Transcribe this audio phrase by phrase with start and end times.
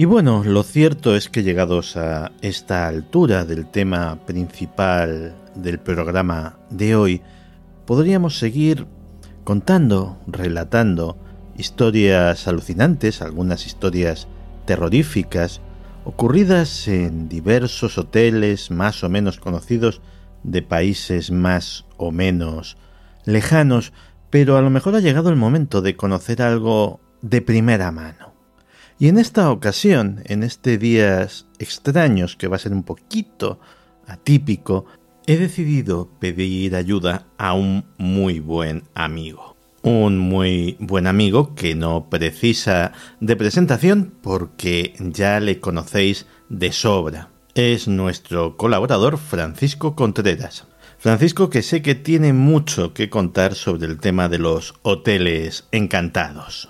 [0.00, 6.58] Y bueno, lo cierto es que llegados a esta altura del tema principal del programa
[6.70, 7.20] de hoy,
[7.84, 8.86] podríamos seguir
[9.44, 11.18] contando, relatando
[11.54, 14.26] historias alucinantes, algunas historias
[14.64, 15.60] terroríficas,
[16.06, 20.00] ocurridas en diversos hoteles más o menos conocidos
[20.44, 22.78] de países más o menos
[23.26, 23.92] lejanos,
[24.30, 28.29] pero a lo mejor ha llegado el momento de conocer algo de primera mano.
[29.00, 33.58] Y en esta ocasión, en este días extraños que va a ser un poquito
[34.06, 34.84] atípico,
[35.26, 39.56] he decidido pedir ayuda a un muy buen amigo.
[39.80, 47.30] Un muy buen amigo que no precisa de presentación porque ya le conocéis de sobra.
[47.54, 50.66] Es nuestro colaborador Francisco Contreras.
[50.98, 56.69] Francisco que sé que tiene mucho que contar sobre el tema de los hoteles encantados.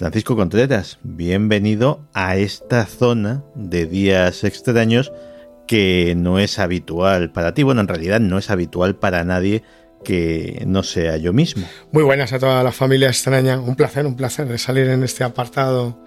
[0.00, 5.12] Francisco Contreras, bienvenido a esta zona de días extraños
[5.66, 7.64] que no es habitual para ti.
[7.64, 9.62] Bueno, en realidad no es habitual para nadie
[10.02, 11.68] que no sea yo mismo.
[11.92, 13.60] Muy buenas a toda la familia extraña.
[13.60, 16.02] Un placer, un placer de salir en este apartado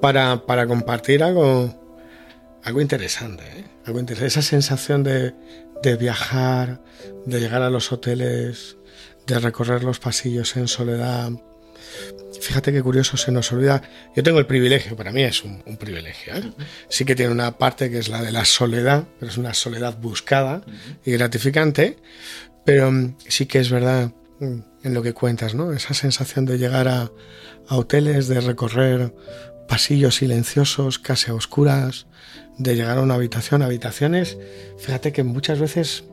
[0.00, 1.72] para, para compartir algo,
[2.64, 3.44] algo interesante.
[3.56, 3.64] ¿eh?
[3.86, 4.26] Algo interesante.
[4.26, 5.32] Esa sensación de,
[5.80, 6.82] de viajar,
[7.24, 8.78] de llegar a los hoteles,
[9.28, 11.30] de recorrer los pasillos en soledad
[12.40, 13.82] Fíjate qué curioso, se nos olvida.
[14.14, 16.34] Yo tengo el privilegio, para mí es un, privilegio.
[16.34, 16.52] ¿eh?
[16.88, 19.98] Sí que tiene una parte que es la de la soledad, pero es una soledad
[19.98, 20.62] buscada
[21.04, 21.98] y gratificante.
[22.64, 25.72] Pero mm, sí que es verdad mm, en lo que cuentas, ¿no?
[25.72, 27.10] Esa sensación de llegar a,
[27.70, 29.14] hoteles, de recorrer
[29.68, 32.06] pasillos silenciosos, casi a oscuras,
[32.56, 34.38] de llegar a una habitación, habitaciones.
[34.78, 36.04] Fíjate que muchas veces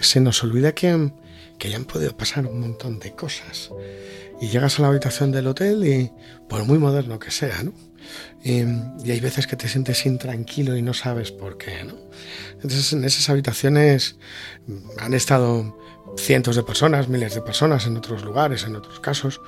[0.00, 1.12] se nos olvida que,
[1.58, 3.70] que hayan podido pasar un montón de cosas
[4.40, 6.12] y llegas a la habitación del hotel y
[6.48, 7.72] por muy moderno que sea, ¿no?
[8.42, 8.60] Y,
[9.10, 11.94] hay veces que te sientes intranquilo y no sabes por qué, ¿no?
[12.54, 14.16] Entonces en esas habitaciones
[14.98, 15.76] han estado
[16.16, 19.40] cientos de personas, miles de personas en otros lugares, en otros casos,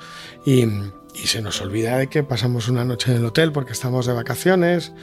[0.45, 4.05] y, y, se nos olvida de que pasamos una noche en el hotel porque estamos
[4.05, 4.93] de vacaciones,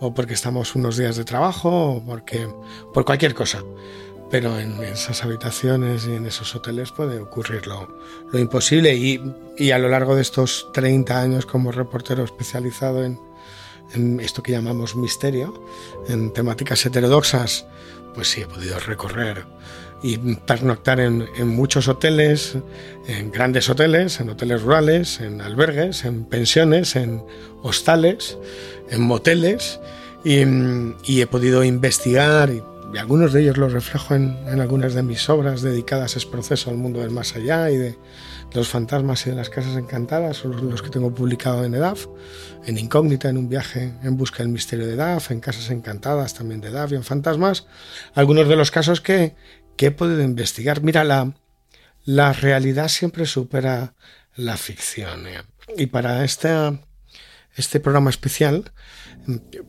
[0.00, 2.48] o porque estamos unos días de trabajo, o porque,
[2.94, 3.62] por cualquier cosa
[4.30, 7.88] pero en esas habitaciones y en esos hoteles puede ocurrir lo,
[8.32, 8.94] imposible.
[8.94, 13.18] Y, a lo largo de estos 30 años como reportero especializado en,
[14.20, 15.64] esto que llamamos misterio,
[16.08, 17.64] en temáticas heterodoxas,
[18.14, 19.46] pues sí he podido recorrer
[20.02, 22.56] y pernoctar en, muchos hoteles,
[23.06, 27.24] en grandes hoteles, en hoteles rurales, en albergues, en pensiones, en
[27.62, 28.36] hostales,
[28.90, 29.80] en moteles.
[30.22, 30.42] Y,
[31.04, 32.62] y he podido investigar y
[32.92, 36.70] y algunos de ellos los reflejo en, algunas de mis obras dedicadas a ese proceso
[36.70, 37.98] al mundo del más allá y de,
[38.54, 42.06] los fantasmas y de las casas encantadas, son los que tengo publicado en EDAF,
[42.64, 46.62] en Incógnita, en un viaje en busca del misterio de EDAF, en casas encantadas también
[46.62, 47.66] de EDAF y en fantasmas,
[48.14, 49.34] algunos de los casos que,
[49.76, 50.82] he podido investigar.
[50.82, 51.34] Mira, la,
[52.04, 53.94] la realidad siempre supera
[54.34, 55.26] la ficción.
[55.26, 55.42] ¿eh?
[55.76, 56.80] Y para este,
[57.56, 58.64] este programa especial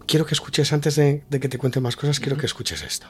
[0.07, 3.07] quiero que escuches, antes de, que te cuente más cosas, quiero que escuches esto.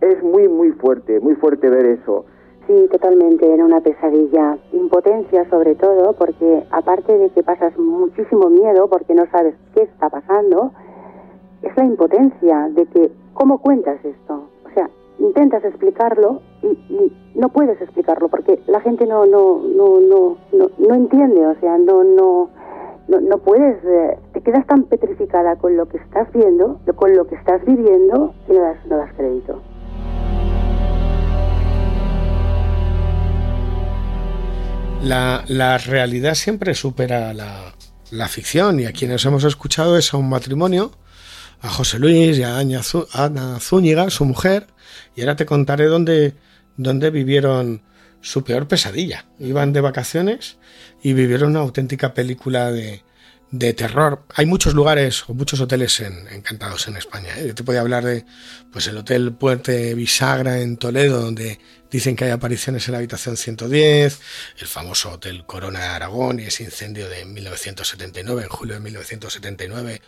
[0.00, 2.26] Es muy, muy fuerte, muy fuerte ver eso.
[2.66, 4.58] Sí, totalmente, era una pesadilla.
[4.72, 10.08] Impotencia sobre todo, porque aparte de que pasas muchísimo miedo porque no sabes qué está
[10.08, 10.72] pasando,
[11.62, 14.50] es la impotencia de que, ¿cómo cuentas esto?
[14.64, 14.88] O sea,
[15.18, 20.94] intentas explicarlo y, no puedes explicarlo porque la gente no, no, no, no, no, no
[20.94, 22.50] entiende, o sea, no, no,
[23.08, 27.26] no, no puedes, eh, te quedas tan petrificada con lo que estás viendo, con lo
[27.26, 29.62] que estás viviendo, y no das, no das crédito.
[35.02, 37.72] La, la realidad siempre supera la,
[38.10, 40.90] la, ficción y a quienes hemos escuchado es a un matrimonio,
[41.62, 44.66] a José Luis y a Ana Zúñiga, su mujer,
[45.14, 46.34] y ahora te contaré dónde,
[46.76, 47.82] dónde vivieron
[48.20, 49.26] su peor pesadilla.
[49.38, 50.58] Iban de vacaciones
[51.02, 53.02] y vivieron una auténtica película de,
[53.50, 54.24] de terror.
[54.34, 57.38] Hay muchos lugares o muchos hoteles encantados en España.
[57.38, 57.48] ¿eh?
[57.48, 58.24] Yo te podía hablar de
[58.72, 61.58] pues el Hotel Puente Bisagra en Toledo, donde
[61.90, 64.20] dicen que hay apariciones en la habitación 110,
[64.58, 70.02] el famoso Hotel Corona de Aragón y ese incendio de 1979, en julio de 1979,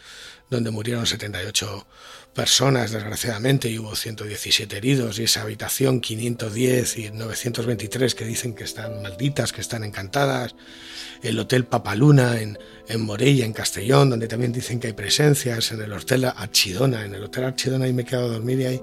[0.50, 1.86] donde murieron 78
[2.34, 8.64] personas, desgraciadamente, y hubo 117 heridos, y esa habitación 510 y 923 que dicen que
[8.64, 10.54] están malditas, que están encantadas,
[11.22, 12.58] el Hotel Papaluna en,
[12.90, 17.14] en Morella, en Castellón, donde también dicen que hay presencias, en el Hotel Archidona, en
[17.14, 18.82] el Hotel Archidona ahí me he quedado a dormir y ahí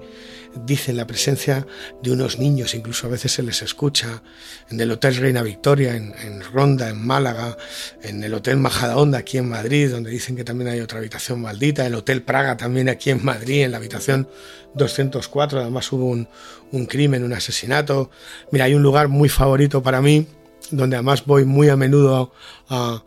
[0.64, 1.66] dicen la presencia
[2.02, 4.22] de unos niños, incluso a veces se les escucha,
[4.70, 7.56] en el Hotel Reina Victoria, en, Ronda, en Málaga,
[8.02, 11.86] en el Hotel Majadahonda aquí en Madrid, donde dicen que también hay otra habitación maldita,
[11.86, 14.28] el Hotel Praga también aquí en Madrid, en la habitación
[14.74, 16.28] 204, además hubo un,
[16.72, 18.10] un crimen, un asesinato.
[18.50, 20.26] Mira, hay un lugar muy favorito para mí,
[20.70, 22.32] donde además voy muy a menudo
[22.68, 23.02] a,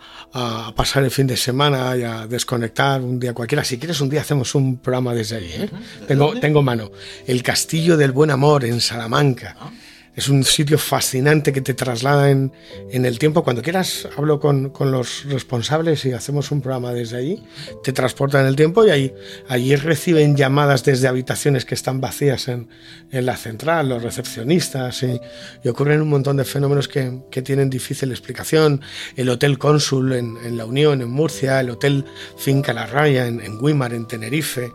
[0.76, 3.64] pasar el fin de semana y a desconectar un día cualquiera.
[3.64, 5.52] Si quieres, un día hacemos un programa desde allí.
[5.52, 5.70] ¿eh?
[6.08, 6.92] Tengo, tengo mano.
[7.28, 9.56] El Castillo del Buen Amor en Salamanca.
[9.60, 9.72] Ah.
[10.14, 12.52] Es un sitio fascinante que te traslada en,
[12.92, 13.46] el tiempo.
[13.46, 17.44] Cuando quieras, hablo con, los responsables y hacemos un programa desde allí.
[17.82, 19.14] Te transportan el tiempo y
[19.48, 22.68] allí reciben llamadas desde habitaciones que están vacías en,
[23.12, 25.02] la central, los recepcionistas.
[25.04, 28.82] Y, ocurren un montón de fenómenos que, tienen difícil explicación.
[29.16, 31.62] El Hotel Cónsul en, La Unión, en Murcia.
[31.62, 32.04] El Hotel
[32.38, 34.74] Finca La Raya en, en en Tenerife.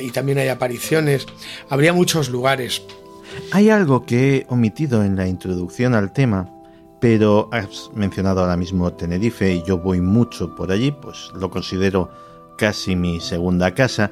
[0.00, 1.26] Y también hay apariciones.
[1.68, 2.80] Habría muchos lugares
[3.52, 6.48] hay algo que he omitido en la introducción al tema,
[7.00, 12.10] pero has mencionado ahora mismo Tenerife y yo voy mucho por allí, pues lo considero
[12.56, 14.10] casi mi segunda casa.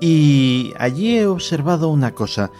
[0.00, 2.50] Y allí he observado una cosa.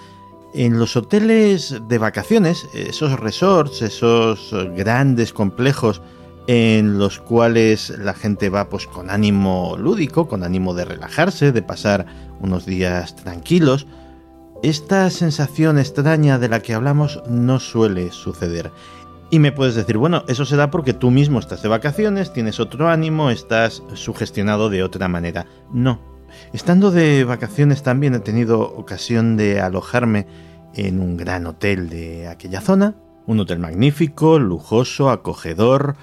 [0.54, 6.00] En los hoteles de vacaciones, esos resorts, esos grandes complejos
[6.48, 11.62] en los cuales la gente va pues con ánimo lúdico, con ánimo de relajarse, de
[11.62, 12.06] pasar
[12.40, 13.86] unos días tranquilos,
[14.62, 18.72] esta sensación extraña de la que hablamos no suele suceder.
[19.30, 22.58] Y me puedes decir, bueno, eso se da porque tú mismo estás de vacaciones, tienes
[22.60, 25.46] otro ánimo, estás sugestionado de otra manera.
[25.72, 26.00] No.
[26.52, 30.26] Estando de vacaciones también he tenido ocasión de alojarme
[30.74, 32.96] en un gran hotel de aquella zona,
[33.26, 35.96] un hotel magnífico, lujoso, acogedor,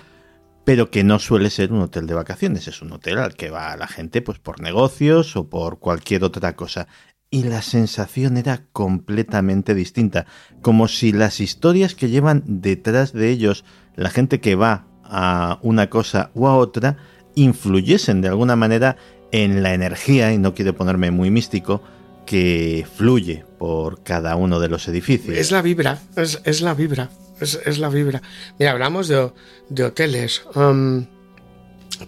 [0.63, 3.75] pero que no suele ser un hotel de vacaciones, es un hotel al que va
[3.78, 6.88] la gente pues por negocios o por cualquier otra cosa
[7.35, 10.25] y la sensación era completamente distinta,
[10.61, 13.65] como si las historias que llevan detrás de ellos,
[13.97, 16.95] la gente que va a una cosa u a otra,
[17.35, 18.95] influyesen de alguna manera
[19.33, 21.83] en la energía, y no quiero ponerme muy místico,
[22.25, 25.37] que fluye por cada uno de los edificios.
[25.37, 27.09] Es la vibra, es, la vibra,
[27.41, 28.21] es, la vibra.
[28.57, 30.41] Mira, hablamos de, hoteles.
[30.55, 31.05] Um,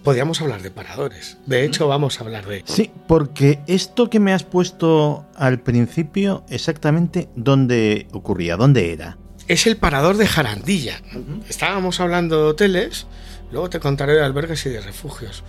[0.02, 1.38] podríamos hablar de paradores.
[1.46, 2.62] De hecho, vamos a hablar de...
[2.66, 9.18] Sí, porque esto que me has puesto al principio, exactamente dónde ocurría, dónde era.
[9.46, 11.00] Es el parador de Jarandilla.
[11.48, 13.06] Estábamos hablando de hoteles,
[13.50, 15.42] luego te contaré de albergues y de refugios.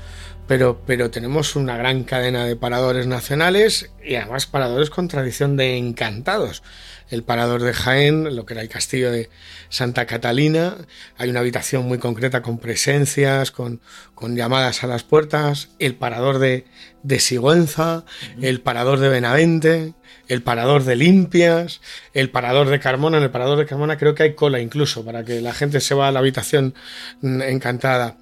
[0.47, 5.77] Pero, pero tenemos una gran cadena de paradores nacionales y además paradores con tradición de
[5.77, 6.63] encantados
[7.09, 9.29] el parador de Jaén, lo que era el castillo de
[9.69, 10.77] Santa Catalina.
[11.17, 13.81] Hay una habitación muy concreta con presencias, con,
[14.13, 15.69] con llamadas a las puertas.
[15.79, 16.65] El parador de,
[17.03, 18.05] de Sigüenza,
[18.41, 19.93] el parador de Benavente,
[20.27, 21.81] el parador de Limpias,
[22.13, 23.17] el parador de Carmona.
[23.17, 25.95] En el parador de Carmona creo que hay cola incluso para que la gente se
[25.95, 26.75] va a la habitación
[27.22, 28.17] mm, encantada.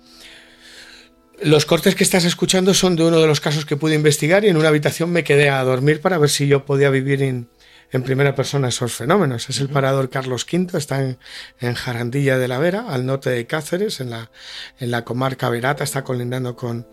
[1.42, 4.48] Los cortes que estás escuchando son de uno de los casos que pude investigar y
[4.48, 7.48] en una habitación me quedé a dormir para ver si yo podía vivir en,
[7.92, 9.50] en primera persona esos fenómenos.
[9.50, 14.00] Es el parador Carlos V, está en, Jarandilla de la Vera, al norte de Cáceres,
[14.00, 14.32] en la,
[14.80, 16.88] en la comarca Verata, está colindando con,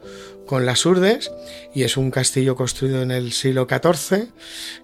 [0.46, 1.32] con las Urdes
[1.74, 4.28] y es un castillo construido en el siglo XIV,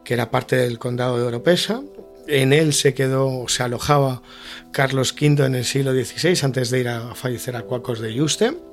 [0.05, 1.83] que era parte del condado de Oropesa.
[2.27, 4.23] En él se quedó, se alojaba
[4.73, 8.70] Carlos V en el siglo XVI, antes de ir a fallecer a Cuacos de Yuste.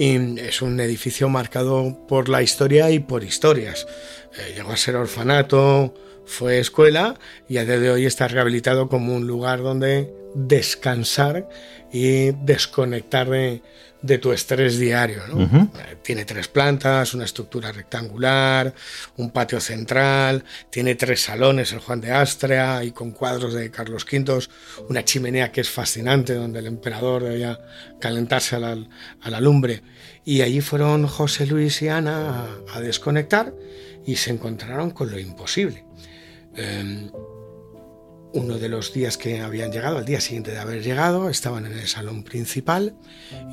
[0.00, 3.86] Y es un edificio marcado por la historia y por historias.
[4.34, 5.92] Eh, llegó a ser orfanato,
[6.24, 7.18] fue escuela
[7.50, 11.50] y a día de hoy está rehabilitado como un lugar donde descansar
[11.92, 13.60] y desconectar de,
[14.18, 15.22] tu estrés diario.
[15.28, 18.74] Eh, tiene tres plantas, una estructura rectangular,
[19.16, 24.06] un patio central, tiene tres salones, el Juan de Astrea y con cuadros de Carlos
[24.10, 24.46] V,
[24.88, 27.58] una chimenea que es fascinante donde el emperador debía
[28.00, 29.82] calentarse a la, lumbre.
[30.24, 33.54] Y allí fueron José Luis y Ana a desconectar
[34.06, 35.84] y se encontraron con lo imposible.
[36.54, 37.10] Em,
[38.32, 41.72] uno de los días que habían llegado, al día siguiente de haber llegado, estaban en
[41.72, 42.96] el salón principal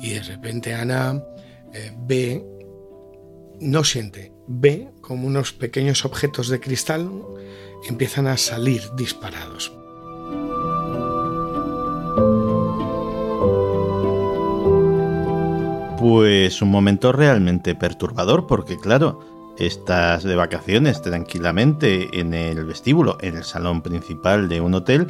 [0.00, 1.22] y de repente Ana
[1.72, 2.44] eh, ve,
[3.60, 7.10] no siente, ve como unos pequeños objetos de cristal
[7.88, 9.72] empiezan a salir disparados.
[15.98, 23.36] Pues un momento realmente perturbador porque claro, estás de vacaciones tranquilamente en el vestíbulo, en
[23.36, 25.08] el salón principal de un hotel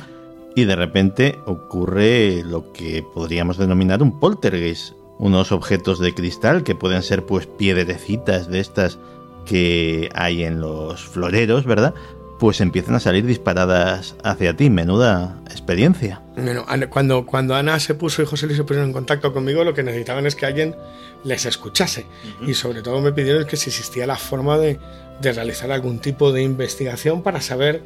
[0.55, 6.75] y de repente ocurre lo que podríamos denominar un poltergeist, unos objetos de cristal que
[6.75, 8.99] pueden ser pues piedrecitas de estas
[9.45, 11.95] que hay en los floreros, ¿verdad?
[12.38, 14.71] Pues empiezan a salir disparadas hacia ti.
[14.71, 16.23] Menuda experiencia.
[16.37, 19.75] Bueno, cuando, cuando Ana se puso y José Luis se pusieron en contacto conmigo, lo
[19.75, 20.76] que necesitaban es que alguien
[21.25, 22.07] les escuchase.
[22.47, 24.78] Y sobre todo me pidieron que si existía la forma de,
[25.21, 27.83] de realizar algún tipo de investigación para saber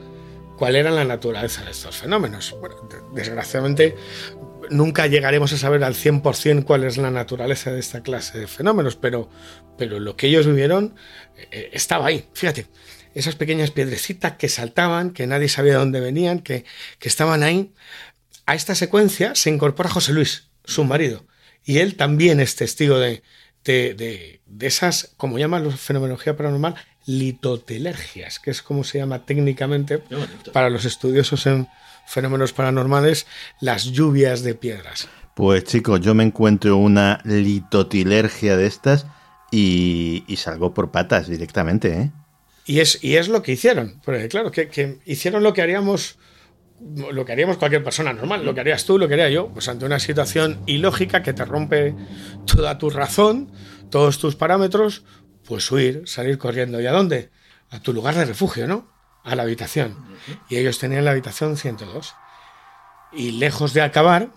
[0.57, 2.55] cuál era la naturaleza de estos fenómenos.
[2.61, 2.77] Bueno,
[3.15, 3.97] desgraciadamente
[4.71, 8.97] nunca llegaremos a saber al 100% cuál es la naturaleza de esta clase de fenómenos,
[8.97, 9.29] pero,
[9.77, 10.95] pero lo que ellos vivieron
[11.51, 12.29] eh, estaba ahí.
[12.33, 12.67] Fíjate,
[13.15, 16.65] esas pequeñas piedrecitas que saltaban, que nadie sabía de dónde venían, que,
[16.99, 17.73] que estaban ahí.
[18.47, 21.27] A esta secuencia se incorpora José Luis, su marido,
[21.65, 23.23] y él también es testigo de,
[23.65, 26.75] de, de, esas, como llaman la fenomenología paranormal,
[27.07, 29.99] litotelergias, que es como se llama técnicamente
[30.53, 31.69] para los estudiosos en
[32.07, 33.27] fenómenos paranormales,
[33.61, 35.09] las lluvias de piedras.
[35.35, 39.07] Pues chicos, yo me encuentro una litotilergia de estas
[39.51, 42.11] y, salgo por patas directamente, ¿eh?
[42.65, 46.19] Y es, y es lo que hicieron, porque claro, que, que, hicieron lo que haríamos
[46.95, 49.69] lo que haríamos cualquier persona normal, lo que harías tú, lo que haría yo, pues
[49.69, 51.95] ante una situación ilógica que te rompe
[52.45, 53.53] toda tu razón,
[53.91, 55.05] todos tus parámetros,
[55.47, 56.81] pues huir, salir corriendo.
[56.81, 57.31] ¿Y a dónde?
[57.71, 58.89] A tu lugar de refugio, ¿no?
[59.23, 59.97] A la habitación.
[60.49, 62.15] Y ellos tenían la habitación 102.
[63.13, 64.31] Y lejos de acabar,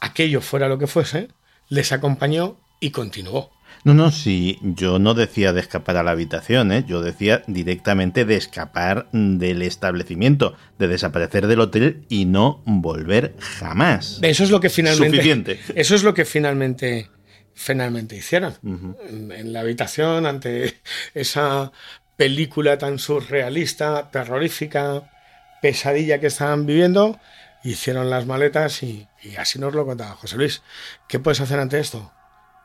[0.00, 1.28] aquello fuera lo que fuese,
[1.68, 3.50] les acompañó y continuó.
[3.84, 6.84] No, no, sí, yo no decía de escapar a la habitación, ¿eh?
[6.88, 14.20] yo decía directamente de escapar del establecimiento, de desaparecer del hotel y no volver jamás.
[14.22, 15.16] Eso es lo que finalmente.
[15.18, 15.60] Suficiente.
[15.74, 17.10] Eso es lo que finalmente,
[17.52, 18.54] finalmente hicieron.
[18.62, 20.80] en, en la habitación, ante
[21.14, 21.70] esa
[22.16, 25.12] película tan surrealista, terrorífica,
[25.60, 27.20] pesadilla que estaban viviendo,
[27.64, 30.62] hicieron las maletas y, y así nos lo contaba José Luis.
[31.06, 32.10] ¿Qué puedes hacer ante esto?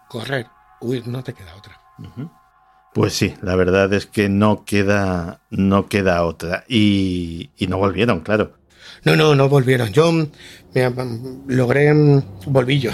[0.07, 0.45] Correr
[0.81, 1.79] huir, no te queda otra.
[2.93, 6.63] Pues sí, la verdad es que no queda, no queda otra.
[6.67, 8.57] Y, y no volvieron, claro.
[9.03, 9.91] No, no, no volvieron.
[9.93, 10.11] Yo
[11.47, 11.93] logré,
[12.45, 12.91] volví yo.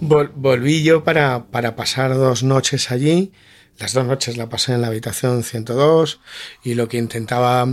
[0.00, 3.32] volví yo para, para pasar dos noches allí.
[3.78, 6.20] Las dos noches la pasé en la habitación 102
[6.64, 7.64] y lo que intentaba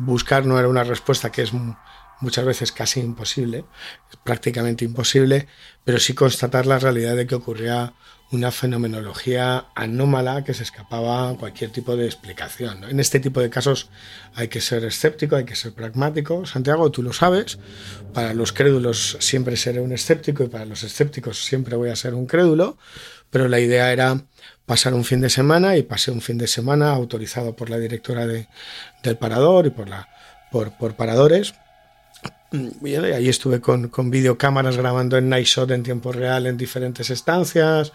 [0.00, 1.52] buscar no era una respuesta que es
[2.20, 3.64] muchas veces casi imposible,
[4.24, 5.46] prácticamente imposible,
[5.84, 7.94] pero sí constatar la realidad de que ocurría
[8.32, 12.84] una fenomenología anómala que se escapaba cualquier tipo de explicación.
[12.84, 13.88] En este tipo de casos
[14.34, 16.44] hay que ser escéptico, hay que ser pragmático.
[16.46, 17.58] Santiago, tú lo sabes,
[18.12, 22.14] para los crédulos siempre seré un escéptico y para los escépticos siempre voy a ser
[22.14, 22.76] un crédulo,
[23.30, 24.24] pero la idea era
[24.66, 28.26] pasar un fin de semana y pasé un fin de semana autorizado por la directora
[28.26, 28.48] de,
[29.02, 30.08] del parador y por, la,
[30.50, 31.54] por, por paradores
[32.52, 37.10] y ahí estuve con, con videocámaras grabando en Night Shot en tiempo real en diferentes
[37.10, 37.92] estancias,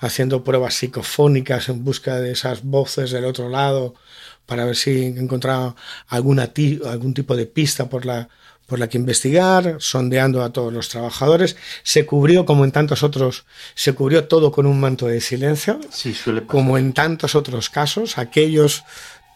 [0.00, 3.94] haciendo pruebas psicofónicas en busca de esas voces del otro lado
[4.46, 5.74] para ver si encontraba
[6.08, 6.50] alguna
[6.86, 8.28] algún tipo de pista por la,
[8.66, 11.56] por la que investigar, sondeando a todos los trabajadores.
[11.82, 15.80] Se cubrió, como en tantos otros, se cubrió todo con un manto de silencio,
[16.46, 18.18] como en tantos otros casos.
[18.18, 18.84] Aquellos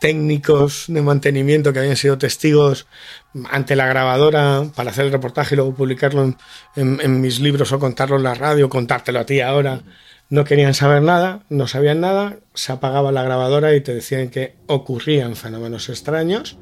[0.00, 2.87] técnicos de mantenimiento que habían sido testigos
[3.50, 6.35] ante la grabadora para hacer el reportaje y luego publicarlo
[6.76, 9.82] en, mis libros o contarlo en la radio, contártelo a ti ahora.
[10.30, 14.56] No querían saber nada, no sabían nada, se apagaba la grabadora y te decían que
[14.66, 16.58] ocurrían fenómenos extraños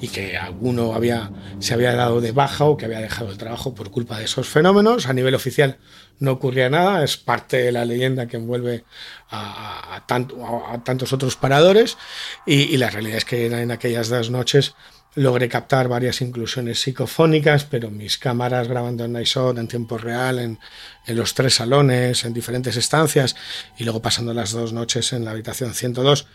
[0.00, 3.74] y que alguno había, se había dado de baja o que había dejado el trabajo
[3.74, 5.06] por culpa de esos fenómenos.
[5.06, 5.76] A nivel oficial
[6.18, 8.84] no ocurría nada, es parte de la leyenda que envuelve
[9.30, 11.98] a, tantos otros paradores
[12.46, 14.74] y, la realidad es que en aquellas dos noches
[15.14, 20.58] logré captar varias inclusiones psicofónicas, pero mis cámaras grabando en Nightshot en tiempo real, en,
[21.06, 23.36] en, los tres salones, en diferentes estancias,
[23.78, 26.26] y luego pasando las dos noches en la habitación 102,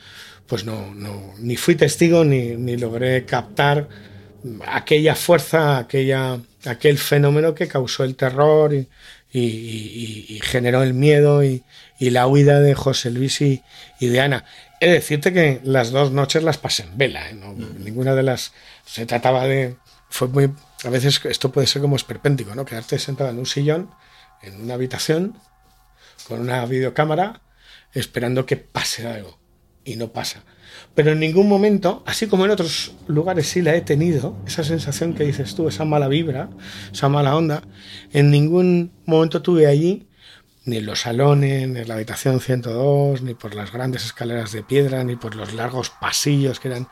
[0.45, 3.89] pues no, no ni fui testigo ni, ni logré captar
[4.67, 8.87] aquella fuerza, aquella, aquel fenómeno que causó el terror y,
[9.31, 11.63] y, y, generó el miedo y,
[11.99, 13.61] la huida de José Luis y,
[13.99, 14.45] de Ana.
[14.79, 17.29] He de decirte que las dos noches las pasé en vela.
[17.29, 17.33] ¿eh?
[17.33, 18.53] No, Ninguna de las.
[18.85, 19.77] Se trataba de.
[20.09, 20.51] Fue muy.
[20.83, 22.65] A veces esto puede ser como esperpéntico, ¿no?
[22.65, 23.89] Quedarte sentado en un sillón,
[24.41, 25.37] en una habitación,
[26.27, 27.41] con una videocámara,
[27.93, 29.39] esperando que pase algo.
[29.83, 30.43] Y no pasa.
[30.93, 35.13] Pero en ningún momento, así como en otros lugares sí la he tenido, esa sensación
[35.13, 36.49] que dices tú, esa mala vibra,
[36.91, 37.63] esa mala onda,
[38.11, 40.06] en ningún momento tuve allí
[40.67, 44.63] ni en los salones, ni en la habitación 102, ni por las grandes escaleras de
[44.63, 46.89] piedra, ni por los largos pasillos que eran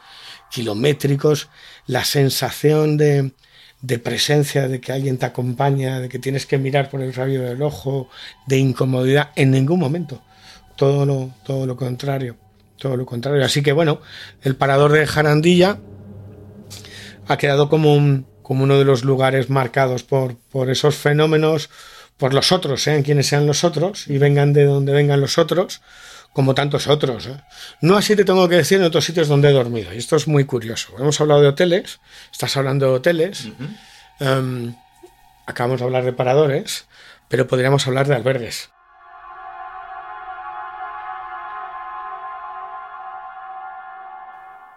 [0.49, 1.49] kilométricos,
[1.85, 3.33] la sensación de,
[3.81, 7.43] de presencia, de que alguien te acompaña, de que tienes que mirar por el rayo
[7.43, 8.09] del ojo,
[8.47, 10.21] de incomodidad, en ningún momento.
[10.77, 12.37] Todo lo, todo lo contrario.
[12.77, 13.43] Todo lo contrario.
[13.43, 13.99] Así que bueno,
[14.41, 15.79] el parador de Jarandilla
[17.27, 21.69] ha quedado como, un, como uno de los lugares marcados por, por esos fenómenos
[22.17, 25.81] por los otros, sean quienes sean los otros, y vengan de donde vengan los otros,
[26.33, 27.27] como tantos otros.
[27.27, 27.41] ¿eh?
[27.81, 30.27] No así te tengo que decir en otros sitios donde he dormido, y esto es
[30.27, 30.93] muy curioso.
[30.99, 31.99] Hemos hablado de hoteles,
[32.31, 33.49] estás hablando de hoteles,
[34.19, 34.75] um,
[35.45, 36.85] acabamos de hablar de paradores,
[37.29, 38.69] pero podríamos hablar de albergues.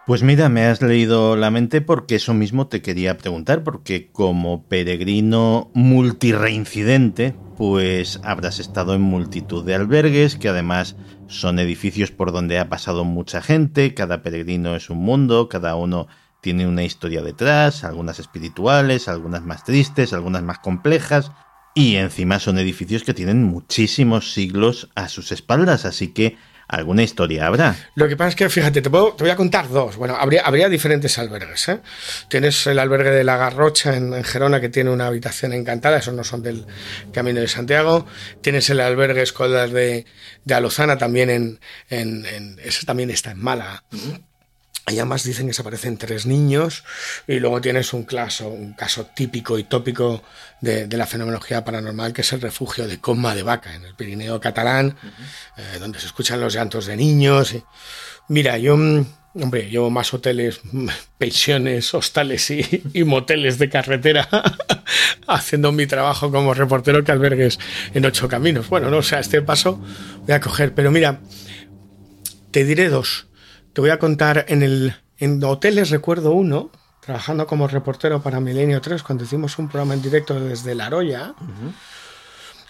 [0.09, 4.63] Pues mira, me has leído la mente porque eso mismo te quería preguntar, porque como
[4.63, 10.95] peregrino multireincidente, pues habrás estado en multitud de albergues, que además
[11.27, 16.07] son edificios por donde ha pasado mucha gente, cada peregrino es un mundo, cada uno
[16.41, 21.31] tiene una historia detrás, algunas espirituales, algunas más tristes, algunas más complejas,
[21.75, 26.35] y encima son edificios que tienen muchísimos siglos a sus espaldas, así que
[26.69, 27.75] alguna historia habrá.
[27.95, 29.97] Lo que pasa es que, fíjate, te, puedo, te voy a contar dos.
[29.97, 31.67] Bueno, habría, habría diferentes albergues.
[31.67, 31.79] ¿eh?
[32.29, 36.13] Tienes el albergue de la Garrocha en, en, Gerona, que tiene una habitación encantada, esos
[36.13, 36.65] no son del
[37.11, 38.05] Camino de Santiago.
[38.41, 40.05] Tienes el albergue Escolas de,
[40.45, 41.59] de Alozana, también en,
[41.89, 43.83] en, en, ese también está en Málaga.
[43.91, 44.28] Uh -huh.
[44.91, 46.83] Y además dicen que se aparecen tres niños
[47.27, 50.23] y luego tienes un caso, un caso típico y tópico
[50.61, 53.95] de, de, la fenomenología paranormal que es el refugio de Coma de Vaca en el
[53.95, 55.75] Pirineo catalán, uh -huh.
[55.75, 57.53] eh, donde se escuchan los llantos de niños.
[57.53, 57.63] Y,
[58.27, 60.61] mira, yo, hombre, llevo más hoteles,
[61.17, 64.27] pensiones, hostales y, y moteles de carretera
[65.27, 67.59] haciendo mi trabajo como reportero que albergues
[67.93, 68.69] en ocho caminos.
[68.69, 69.81] Bueno, no, o sea, este paso
[70.25, 71.21] voy a coger, pero mira,
[72.51, 73.28] te diré dos
[73.79, 78.81] te voy a contar en el en hoteles recuerdo uno trabajando como reportero para Milenio
[78.81, 81.33] 3 cuando hicimos un programa en directo desde La Roya.
[81.39, 81.73] Uh -huh.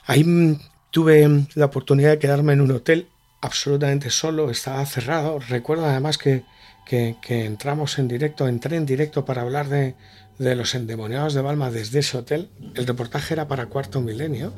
[0.05, 0.59] Ahí
[0.91, 3.07] tuve la oportunidad de quedarme en un hotel
[3.41, 5.39] absolutamente solo, estaba cerrado.
[5.39, 6.43] Recuerdo además que,
[6.85, 9.95] que, que entramos en directo, entré en directo para hablar de,
[10.37, 12.51] de, los endemoniados de Balma desde ese hotel.
[12.75, 14.53] El reportaje era para Cuarto Milenio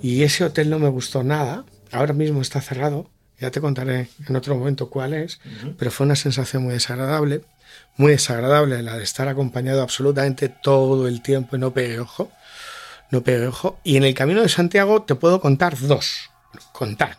[0.00, 1.66] y ese hotel no me gustó nada.
[1.92, 5.74] Ahora mismo está cerrado ya te contaré en otro momento cuál es, uh -huh.
[5.78, 7.42] pero fue una sensación muy desagradable,
[7.96, 12.30] muy desagradable la de estar acompañado absolutamente todo el tiempo y no pegué ojo,
[13.10, 13.78] no pegué ojo.
[13.84, 16.30] Y en el Camino de Santiago te puedo contar dos,
[16.72, 17.18] contar.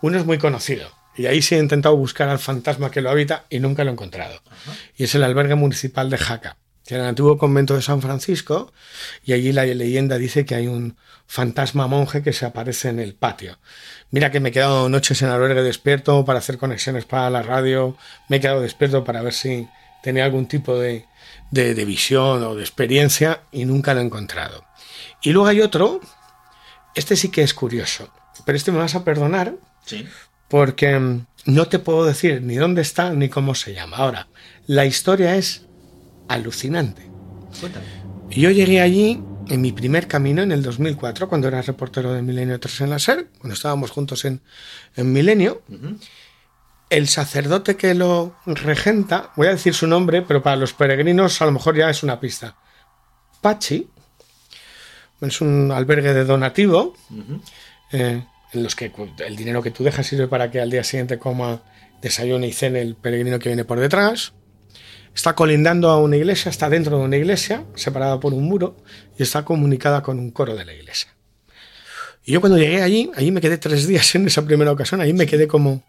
[0.00, 3.44] Uno es muy conocido, y ahí sí he intentado buscar al fantasma que lo habita
[3.50, 4.34] y nunca lo he encontrado.
[4.34, 4.76] Uh -huh.
[4.96, 8.72] Y es el albergue municipal de Jaca, que era el antiguo convento de San Francisco,
[9.24, 13.14] y allí la leyenda dice que hay un fantasma monje que se aparece en el
[13.14, 13.58] patio.
[14.10, 17.96] Mira que me he quedado noches en albergue despierto para hacer conexiones para la radio,
[18.28, 19.68] me he quedado despierto para ver si
[20.02, 21.06] tenía algún tipo de,
[21.50, 24.64] de, de visión o de experiencia y nunca lo he encontrado.
[25.22, 26.00] Y luego hay otro,
[26.94, 28.12] este sí que es curioso,
[28.44, 30.06] pero este me vas a perdonar sí.
[30.48, 33.98] porque mm, no te puedo decir ni dónde está ni cómo se llama.
[33.98, 34.28] Ahora,
[34.66, 35.66] la historia es
[36.28, 37.10] alucinante.
[37.60, 37.86] Cuéntame.
[38.30, 42.58] Yo llegué allí en mi primer camino en el 2004, cuando era reportero de Milenio
[42.58, 44.40] 3 en la SER, cuando estábamos juntos en,
[44.96, 45.62] en Milenio.
[45.68, 45.98] Uh -huh.
[46.88, 51.46] El sacerdote que lo regenta, voy a decir su nombre, pero para los peregrinos a
[51.46, 52.56] lo mejor ya es una pista.
[53.40, 53.88] Pachi,
[55.20, 57.40] es un albergue de donativo, uh -huh.
[57.92, 58.92] eh, en los que
[59.26, 61.62] el dinero que tú dejas sirve para que al día siguiente coma,
[62.02, 64.34] desayune y cene el peregrino que viene por detrás
[65.14, 68.76] está colindando a una iglesia, está dentro de una iglesia, separada por un muro,
[69.18, 71.14] y está comunicada con un coro de la iglesia.
[72.24, 75.12] Y yo cuando llegué allí, allí me quedé tres días en esa primera ocasión, ahí
[75.12, 75.82] me quedé como,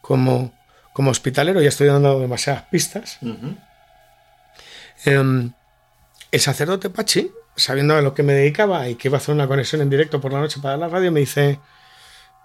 [0.00, 0.52] como,
[0.92, 3.18] como hospitalero, ya estoy dando demasiadas pistas.
[3.22, 3.56] Uh -huh.
[5.04, 5.50] eh,
[6.32, 9.46] el sacerdote Pachi, sabiendo a lo que me dedicaba y que iba a hacer una
[9.46, 11.60] conexión en directo por la noche para la radio, me dice,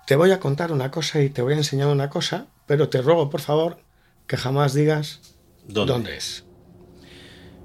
[0.05, 3.01] te voy a contar una cosa y te voy a enseñar una cosa, pero te
[3.01, 3.79] ruego, por favor,
[4.27, 5.19] que jamás digas
[5.71, 5.93] ¿Dónde?
[5.93, 6.43] ¿Dónde es?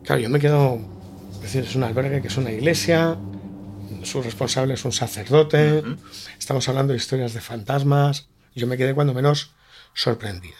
[0.05, 0.79] Claro, yo me quedo.
[1.35, 3.17] Es decir, es un albergue que es una iglesia,
[4.03, 5.99] su responsable es un sacerdote, uh -huh.
[6.39, 8.29] estamos hablando de historias de fantasmas.
[8.55, 9.51] Yo me quedé cuando menos
[9.95, 10.57] sorprendido.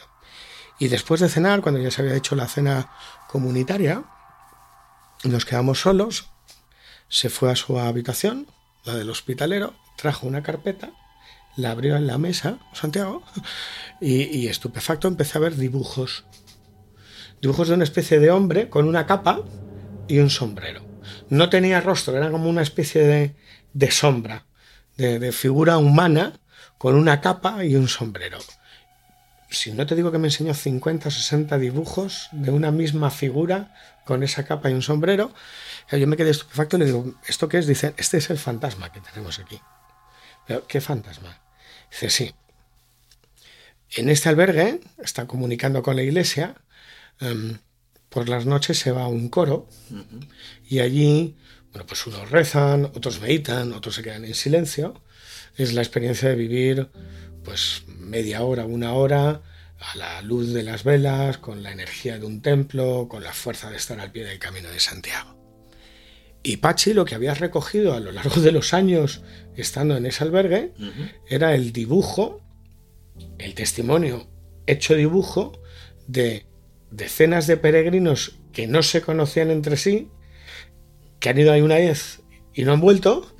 [0.79, 2.91] Y después de cenar, cuando ya se había hecho la cena
[3.27, 4.03] comunitaria,
[5.23, 6.29] nos quedamos solos,
[7.09, 8.47] se fue a su habitación,
[8.85, 10.91] la del hospitalero, trajo una carpeta,
[11.55, 13.23] la abrió en la mesa, Santiago,
[13.99, 16.25] y, y estupefacto empecé a ver dibujos.
[17.41, 19.41] Dibujos de una especie de hombre con una capa
[20.07, 20.81] y un sombrero.
[21.29, 23.35] No tenía rostro, era como una especie de,
[23.73, 24.45] de sombra,
[24.97, 26.39] de, figura humana
[26.77, 28.39] con una capa y un sombrero.
[29.49, 33.73] Si no te digo que me enseñó 50 o 60 dibujos de una misma figura
[34.05, 35.33] con esa capa y un sombrero,
[35.91, 37.67] yo me quedé estupefacto y le digo, ¿esto qué es?
[37.67, 39.61] Dice, este es el fantasma que tenemos aquí.
[40.47, 41.39] Pero, ¿Qué fantasma?
[41.91, 42.35] Dice, sí.
[43.91, 46.55] En este albergue, está comunicando con la iglesia,
[47.19, 47.57] em,
[48.09, 49.67] por las noches se va a un coro
[50.67, 51.35] y allí,
[51.71, 55.01] bueno, pues unos rezan, otros meditan, otros se quedan en silencio.
[55.55, 56.89] Es la experiencia de vivir,
[57.43, 59.41] pues media hora, una hora,
[59.79, 63.69] a la luz de las velas, con la energía de un templo, con la fuerza
[63.69, 65.35] de estar al pie del camino de Santiago.
[66.43, 69.21] Y Pachi lo que había recogido a lo largo de los años
[69.55, 70.73] estando en ese albergue
[71.27, 72.41] era el dibujo,
[73.37, 74.29] el testimonio
[74.65, 75.61] hecho dibujo
[76.07, 76.45] de
[76.91, 80.09] decenas de peregrinos que no se conocían entre sí,
[81.19, 82.21] que han ido ahí una vez
[82.53, 83.31] y no han vuelto,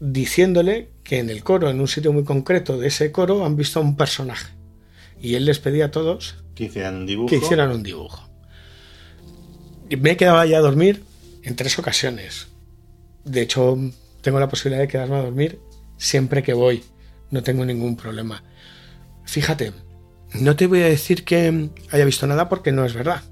[0.00, 3.78] diciéndole que en el coro, en un sitio muy concreto de ese coro, han visto
[3.78, 4.52] a un personaje.
[5.20, 7.28] Y él les pedía a todos Que hicieran un dibujo.
[7.28, 8.28] que hicieran un dibujo.
[9.88, 11.04] Y me he quedado allá a dormir
[11.42, 12.48] en tres ocasiones.
[13.24, 13.78] De hecho,
[14.22, 15.60] tengo la posibilidad de quedarme a dormir
[15.96, 16.82] siempre que voy.
[17.30, 18.42] No tengo ningún problema.
[19.24, 19.72] Fíjate,
[20.34, 23.22] no te voy a decir que haya visto nada porque no es verdad.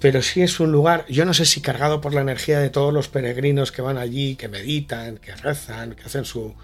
[0.00, 2.92] Pero sí es un lugar, yo no sé si cargado por la energía de todos
[2.92, 6.54] los peregrinos que van allí, que meditan, que rezan, que hacen su,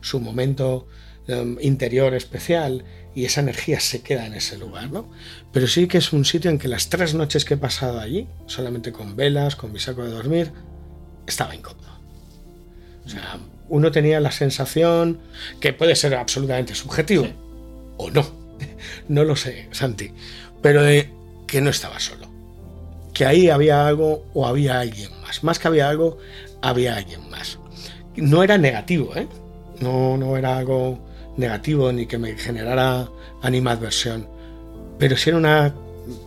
[0.00, 0.86] su momento
[1.26, 5.10] um, interior especial y esa energía se queda en ese lugar, ¿no?
[5.52, 8.28] Pero sí que es un sitio en que las tres noches que he pasado allí,
[8.46, 10.52] solamente con velas, con mi saco de dormir,
[11.26, 11.98] estaba incómodo.
[13.04, 15.20] O sea, uno tenía la sensación
[15.60, 17.26] que puede ser absolutamente subjetivo
[17.96, 18.43] o no,
[19.08, 20.10] no lo sé, Santi,
[20.62, 21.10] pero de
[21.46, 22.28] que no estaba solo,
[23.12, 26.18] que ahí había algo o había alguien más, más que había algo,
[26.62, 27.58] había alguien más.
[28.16, 29.26] No era negativo, ¿eh?
[29.80, 30.98] No, no era algo
[31.36, 33.08] negativo ni que me generara
[33.42, 34.28] animadversión,
[34.98, 35.74] pero sí era una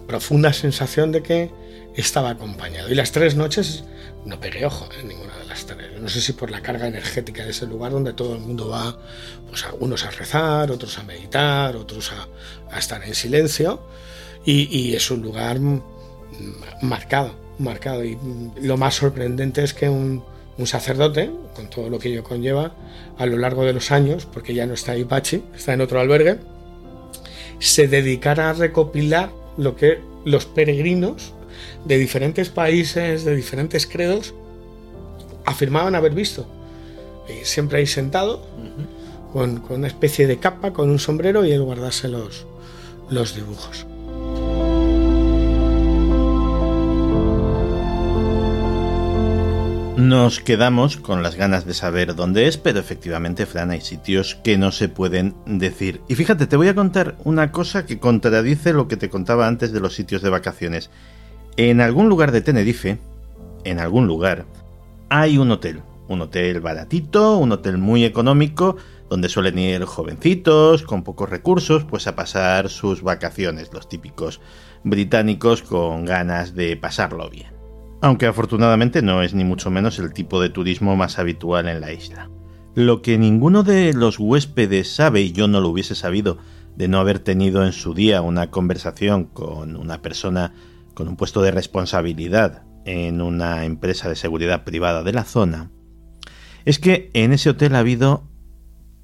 [0.08, 1.52] profunda sensación de que
[1.96, 2.90] estaba acompañado.
[2.90, 3.84] Y las tres noches
[4.26, 5.37] no pegué ojo en ninguna las tres.
[6.08, 8.98] No sé si por la carga energética de ese lugar donde todo el mundo va,
[9.50, 13.82] pues algunos a rezar, otros a meditar, otros a, a estar en silencio.
[14.46, 15.60] Y, y, es un lugar
[16.82, 18.06] marcado, marcado.
[18.06, 18.18] Y
[18.62, 20.24] lo más sorprendente es que un,
[20.58, 22.74] un sacerdote, con todo lo que ello conlleva,
[23.18, 26.00] a lo largo de los años, porque ya no está ahí Pachi, está en otro
[26.00, 26.38] albergue,
[27.60, 31.34] se dedicara a recopilar lo que los peregrinos
[31.84, 34.34] de diferentes países, de diferentes credos,
[35.48, 36.46] afirmaban haber visto.
[37.28, 39.34] Y siempre ahí sentado, uh -huh.
[39.34, 42.46] con, con, una especie de capa, con un sombrero y él guardase los,
[43.10, 43.88] los dibujos.
[49.98, 54.56] Nos quedamos con las ganas de saber dónde es, pero efectivamente, Fran, hay sitios que
[54.58, 56.02] no se pueden decir.
[56.08, 59.72] Y fíjate, te voy a contar una cosa que contradice lo que te contaba antes
[59.72, 60.92] de los sitios de vacaciones.
[61.58, 63.00] En algún lugar de Tenerife,
[63.64, 64.46] en algún lugar,
[65.10, 65.82] hay un hotel.
[66.08, 68.78] Un hotel baratito, un hotel muy económico,
[69.10, 74.40] donde suelen ir jovencitos, con pocos recursos, pues a pasar sus vacaciones, los típicos
[74.84, 77.58] británicos con ganas de pasarlo bien
[78.02, 81.94] aunque afortunadamente no es ni mucho menos el tipo de turismo más habitual en la
[81.94, 82.30] isla.
[82.76, 86.38] Lo que ninguno de los huéspedes sabe, y yo no lo hubiese sabido
[86.76, 90.54] de no haber tenido en su día una conversación con una persona
[90.94, 95.72] con un puesto de responsabilidad en una empresa de seguridad privada de la zona,
[96.66, 98.24] es que en ese hotel ha habido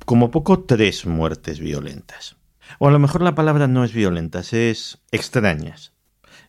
[0.06, 2.38] como poco tres muertes violentas.
[2.80, 5.94] O a lo mejor la palabra no es violentas, es extrañas.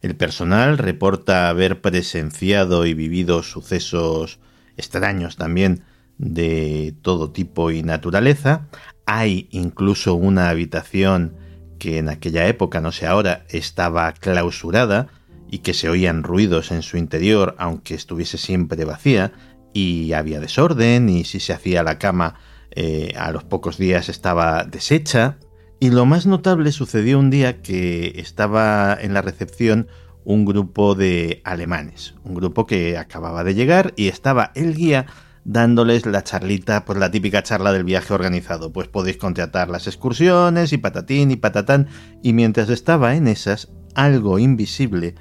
[0.01, 4.39] El personal reporta haber presenciado y vivido sucesos
[4.77, 5.83] extraños también
[6.19, 8.69] de todo tipo y naturaleza.
[9.07, 11.35] Hay incluso una habitación
[11.79, 15.09] que en aquella época, no sé ahora, estaba clausurada
[15.55, 19.31] y que se oían ruidos en su interior aunque estuviese siempre vacía
[19.73, 22.35] y había desorden y si se hacía la cama
[22.73, 25.39] eh, a los pocos días estaba deshecha
[25.79, 29.87] y lo más notable sucedió un día que estaba en la recepción
[30.25, 35.07] un grupo de alemanes, un grupo que acababa de llegar y estaba el guía
[35.45, 38.73] dándoles la charlita, pues la típica charla del viaje organizado.
[38.73, 41.89] Pues podéis contratar las excursiones y patatín y patatán.
[42.23, 45.15] Y mientras estaba en esas, algo invisible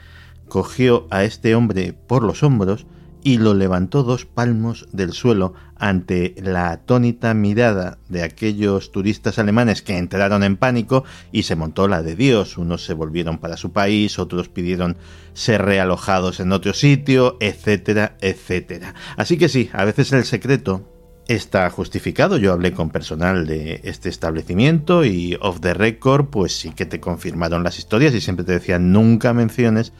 [0.53, 2.85] cogió a este hombre por los hombros
[3.23, 9.81] y lo levantó dos palmos del suelo ante la atónita mirada de aquellos turistas alemanes
[9.81, 12.59] que entraron en pánico y se montó la de Dios.
[12.59, 14.95] Unos se volvieron para su país, otros pidieron
[15.33, 18.93] ser realojados en otro sitio, etcétera, etcétera.
[19.17, 20.87] Así que sí, a veces el secreto
[21.27, 22.37] está justificado.
[22.37, 26.99] Yo hablé con personal de este establecimiento y off the record, pues sí que te
[26.99, 29.93] confirmaron las historias y siempre te decían nunca menciones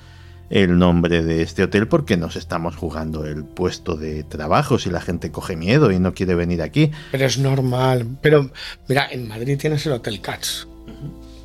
[0.53, 5.01] el nombre de este hotel porque nos estamos jugando el puesto de trabajo si la
[5.01, 6.91] gente coge miedo y no quiere venir aquí.
[7.11, 8.05] Pero es normal.
[8.21, 8.51] Pero
[8.87, 10.67] mira, en Madrid tienes el Hotel Cats.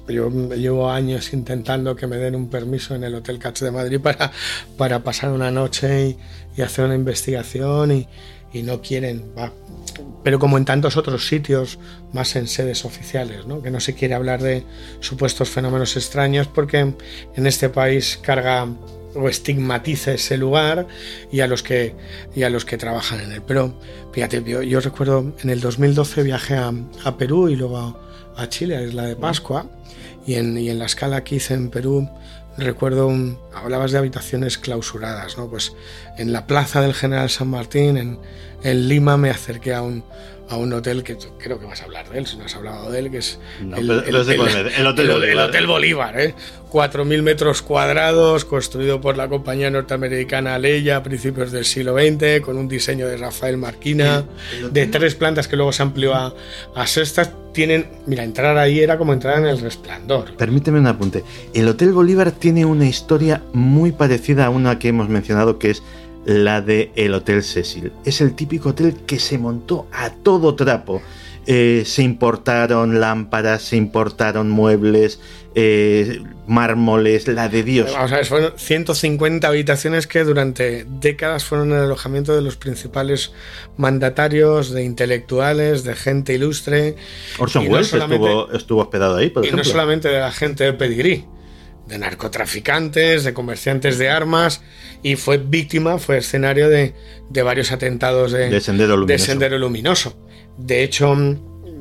[0.09, 3.99] Yo llevo años intentando que me den un permiso en el Hotel Cats de Madrid
[3.99, 4.31] para,
[4.77, 6.19] para pasar una noche
[6.57, 8.09] y, hacer una investigación y,
[8.53, 9.33] y no quieren.
[10.23, 11.79] Pero como en tantos otros sitios,
[12.13, 13.63] más en sedes oficiales, ¿no?
[13.63, 14.65] que no se quiere hablar de
[15.01, 18.67] supuestos fenómenos extraños porque en este país carga
[19.15, 20.87] o estigmatiza ese lugar
[21.31, 21.95] y a los que,
[22.35, 23.43] y a los que trabajan en él.
[23.47, 23.75] Pero
[24.13, 26.73] fíjate, yo, recuerdo en el 2012 viajé a,
[27.05, 27.99] a, Perú y luego
[28.37, 29.67] a Chile, a Isla de Pascua,
[30.27, 32.09] y en, y en la escala que hice en Perú
[32.59, 33.11] recuerdo,
[33.55, 35.49] hablabas de habitaciones clausuradas, ¿no?
[35.49, 35.75] Pues
[36.17, 38.19] en la plaza del General San Martín, en,
[38.63, 40.05] en Lima, me acerqué a un,
[40.49, 42.91] a un hotel que creo que vas a hablar de él, si no has hablado
[42.91, 43.91] de él, que es el,
[44.87, 46.19] Hotel Bolívar.
[46.21, 46.35] ¿eh?
[46.71, 52.57] 4.000 metros cuadrados, construido por la compañía norteamericana Leia a principios del siglo XX, con
[52.57, 54.25] un diseño de Rafael Marquina,
[54.71, 56.35] de tres plantas que luego se amplió a,
[56.75, 57.33] a sextas.
[57.53, 60.37] Tienen, mira, entrar ahí era como entrar en el resplandor.
[60.37, 61.25] Permíteme un apunte.
[61.55, 65.83] El Hotel Bolívar tiene una historia muy parecida a una que hemos mencionado, que es
[66.25, 67.93] la de el Hotel Cecil.
[68.05, 71.03] Es el típico hotel que se montó a todo trapo.
[71.47, 75.19] Eh, se importaron lámparas, se importaron muebles,
[75.55, 77.91] eh, mármoles, la de Dios.
[77.95, 83.33] Vamos a ver, fueron 150 habitaciones que durante décadas fueron el alojamiento de los principales
[83.79, 86.97] mandatarios, de intelectuales, de gente ilustre.
[87.39, 91.25] Orson Welles estuvo, estuvo, hospedado ahí, por y no solamente de la gente de pedigrí,
[91.89, 94.61] de narcotraficantes, de comerciantes de armas
[95.03, 96.95] y fue víctima, fue escenario de,
[97.43, 99.07] varios atentados de, sendero luminoso.
[99.07, 100.17] de Sendero Luminoso.
[100.59, 101.17] De hecho,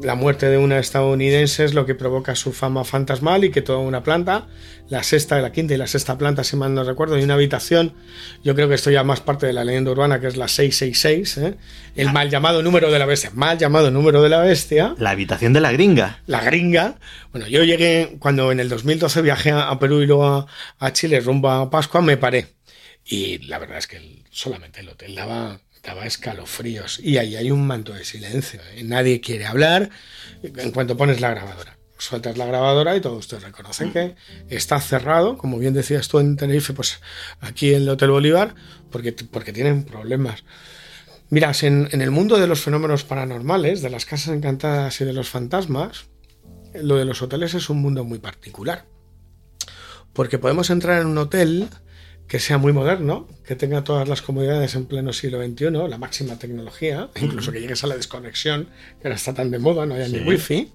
[0.01, 3.79] la muerte de una estadounidense es lo que provoca su fama fantasmal y que toda
[3.79, 4.47] una planta,
[4.89, 7.93] la sexta, la quinta y la sexta planta, si mal no recuerdo, y una habitación,
[8.43, 11.37] yo creo que esto ya más parte de la leyenda urbana, que es la 666,
[11.37, 11.55] ¿eh?
[11.95, 14.95] el mal llamado número de la bestia, mal llamado número de la bestia.
[14.97, 16.21] La habitación de la gringa.
[16.27, 16.99] La gringa.
[17.31, 20.47] Bueno, yo llegué, cuando en el 2012 viajé a Perú y luego
[20.79, 22.57] a Chile rumbo a Pascua, me paré
[23.09, 26.99] y la verdad es que solamente el hotel daba, daba escalofríos.
[26.99, 28.59] Y ahí hay un manto de silencio.
[28.75, 28.83] ¿eh?
[28.83, 29.89] Nadie quiere hablar
[30.43, 31.77] en cuanto pones la grabadora.
[31.97, 34.15] Sueltas la grabadora y todos te reconocen que
[34.49, 36.99] está cerrado, como bien decías tú en Tenerife, pues
[37.39, 38.53] aquí en el Hotel Bolívar,
[38.91, 40.43] porque, porque tienen problemas.
[41.29, 45.29] Miras, en el mundo de los fenómenos paranormales, de las casas encantadas y de los
[45.29, 46.05] fantasmas,
[46.75, 48.85] lo de los hoteles es un mundo muy particular.
[50.13, 51.69] Porque podemos entrar en un hotel
[52.27, 56.37] que sea muy moderno, que tenga todas las comodidades en pleno siglo XXI, la máxima
[56.37, 60.11] tecnología, incluso que llegues a la desconexión, que ahora está tan de moda, no hay
[60.11, 60.73] ni wifi,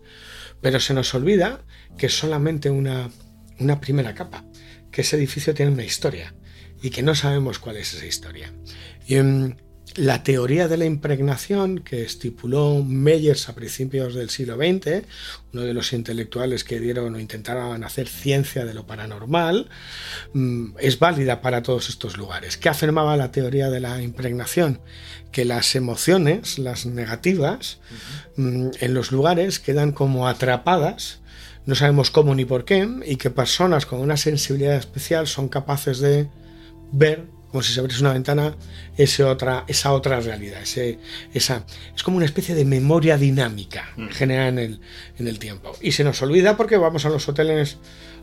[0.61, 1.61] pero se nos olvida
[1.99, 3.11] que es solamente una,
[3.59, 4.45] una primera capa,
[4.91, 6.35] que ese edificio tiene una historia
[6.83, 8.53] y que no sabemos cuál es esa historia.
[9.07, 9.61] Y en,
[9.97, 15.05] la teoría de la impregnación que estipuló Meyers a principios del siglo XX,
[15.53, 19.69] uno de los intelectuales que dieron o intentaron hacer ciencia de lo paranormal,
[20.33, 22.57] mm, es válida para todos estos lugares.
[22.57, 24.81] ¿Qué afirmaba la teoría de la impregnación?
[25.31, 27.81] Que las emociones, las negativas,
[28.37, 31.23] mm, en los lugares quedan como atrapadas
[31.65, 36.01] no sabemos cómo ni por qué, y que personas con una sensibilidad especial son capaces
[36.01, 36.29] de
[36.91, 38.57] ver como si se abriese una ventana,
[38.97, 40.62] ese otra, esa otra realidad.
[40.62, 40.99] Ese,
[41.35, 44.09] esa, es como una especie de memoria dinámica mm.
[44.09, 44.81] generada en el,
[45.19, 45.77] en el tiempo.
[45.83, 47.77] Y se nos olvida porque vamos a los hoteles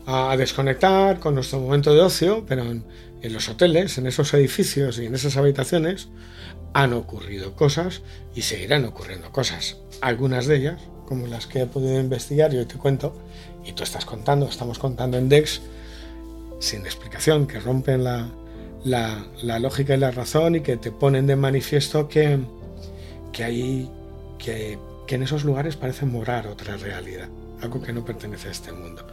[0.06, 2.84] a desconectar con nuestro momento de ocio, pero en,
[3.22, 6.08] en los hoteles, en esos edificios y en esas habitaciones
[6.72, 8.02] han ocurrido cosas
[8.34, 9.76] y seguirán ocurriendo cosas.
[10.00, 13.16] Algunas de ellas, como las que he podido investigar, yo te cuento,
[13.64, 15.60] y tú estás contando, estamos contando en DEX,
[16.58, 18.04] sin explicación, que rompen
[18.84, 22.38] la, la, lógica y la razón y que te ponen de manifiesto que,
[23.32, 23.90] que, hay,
[24.38, 27.28] que, que en esos lugares parece morar otra realidad,
[27.62, 29.06] algo que no pertenece a este mundo.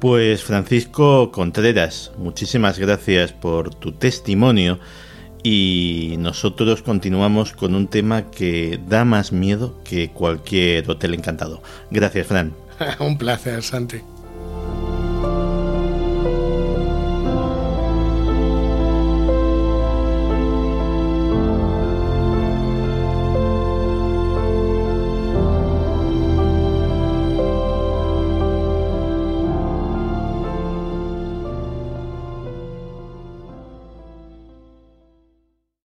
[0.00, 4.78] Pues Francisco Contreras, muchísimas gracias por tu testimonio
[5.42, 11.62] y nosotros continuamos con un tema que da más miedo que cualquier hotel encantado.
[11.90, 12.54] Gracias, Fran.
[12.98, 14.00] un placer, Santi.